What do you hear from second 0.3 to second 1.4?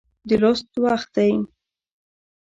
لوست وخت دی